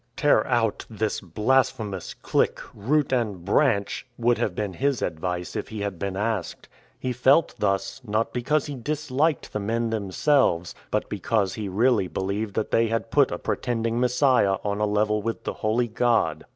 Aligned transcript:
"Tear 0.17 0.47
out 0.47 0.83
this 0.89 1.21
blasphemous 1.21 2.15
clique, 2.15 2.59
root 2.73 3.13
and 3.13 3.45
branch," 3.45 4.07
would 4.17 4.39
have 4.39 4.55
been 4.55 4.73
his 4.73 5.03
advice 5.03 5.55
if 5.55 5.67
he 5.67 5.81
had 5.81 5.99
been 5.99 6.17
asked. 6.17 6.67
He 6.97 7.13
felt 7.13 7.53
thus, 7.59 8.01
not 8.03 8.33
because 8.33 8.65
he 8.65 8.73
disliked 8.73 9.53
the 9.53 9.59
men 9.59 9.91
themselves, 9.91 10.73
but 10.89 11.07
because 11.07 11.53
he 11.53 11.69
really 11.69 12.07
believed 12.07 12.55
that 12.55 12.71
they 12.71 12.87
had 12.87 13.11
put 13.11 13.29
a 13.29 13.37
Pretending 13.37 13.99
Messiah 13.99 14.55
on 14.63 14.79
a 14.79 14.87
level 14.87 15.21
with 15.21 15.43
the 15.43 15.53
Holy 15.61 15.87
God. 15.87 16.45